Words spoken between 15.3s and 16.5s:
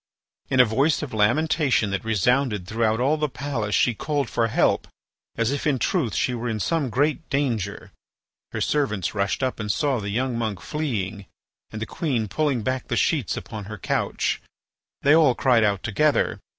cried out together.